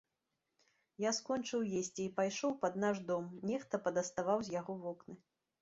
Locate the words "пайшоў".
2.17-2.57